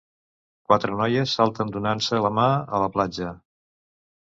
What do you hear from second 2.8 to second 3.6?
la platja.